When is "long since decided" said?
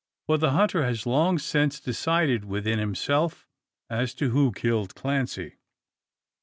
1.05-2.43